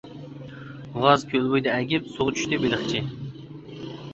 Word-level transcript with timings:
غازكۆل 1.03 1.45
بويىدا 1.51 1.75
ئەگىپ، 1.75 2.09
سۇغا 2.15 2.35
چۈشتى 2.41 2.61
بېلىقچى. 2.65 3.05